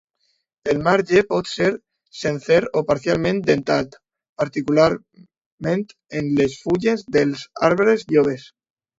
[0.71, 1.67] El marge pot ser
[2.21, 3.97] sencer o parcialment dentat,
[4.43, 5.83] particularment
[6.21, 8.47] en les fulles dels arbres joves.